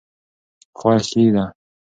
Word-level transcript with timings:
خوښي 0.77 1.25
ده. 1.35 1.45